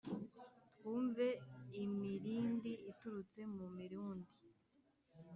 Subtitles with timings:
[0.73, 1.25] Twumve
[1.83, 4.33] imirindi iturutse mu mirundi